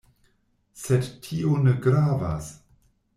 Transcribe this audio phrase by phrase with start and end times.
[0.83, 2.49] Sed tio ne gravas.